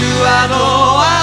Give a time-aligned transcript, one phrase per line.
[0.00, 1.17] あの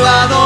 [0.00, 0.43] はう